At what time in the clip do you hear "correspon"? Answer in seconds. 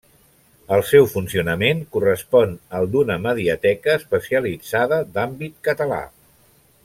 1.97-2.55